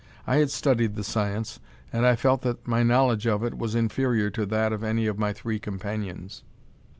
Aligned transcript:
I 0.25 0.37
had 0.37 0.49
studied 0.49 0.95
the 0.95 1.03
science, 1.03 1.59
and 1.93 2.07
I 2.07 2.15
felt 2.15 2.41
that 2.41 2.67
my 2.67 2.81
knowledge 2.81 3.27
of 3.27 3.43
it 3.43 3.55
was 3.55 3.75
inferior 3.75 4.31
to 4.31 4.47
that 4.47 4.73
of 4.73 4.83
any 4.83 5.05
of 5.05 5.19
my 5.19 5.31
three 5.31 5.59
companions. 5.59 6.41